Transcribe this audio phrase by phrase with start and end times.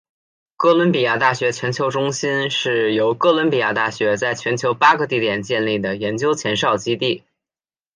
[0.57, 7.21] 哥伦比亚大学全球中心是由哥伦比亚大学在全球八个地点建立的研究前哨基地。